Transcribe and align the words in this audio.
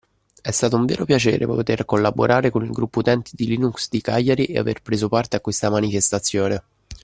E' 0.41 0.51
stato 0.51 0.83
vero 0.83 1.05
piacere 1.05 1.45
poter 1.45 1.85
collaborare 1.85 2.49
con 2.49 2.63
il 2.65 2.71
Gruppo 2.71 3.01
Utenti 3.01 3.35
di 3.35 3.45
Linux 3.45 3.87
di 3.87 4.01
Cagliari 4.01 4.45
e 4.45 4.57
aver 4.57 4.81
preso 4.81 5.07
parte 5.09 5.35
a 5.35 5.41
questa 5.41 5.69
manifestazione. 5.69 6.63